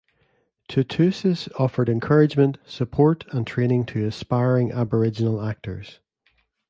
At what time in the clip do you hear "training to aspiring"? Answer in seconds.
3.45-4.71